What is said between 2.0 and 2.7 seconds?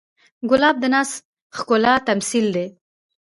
تمثیل دی.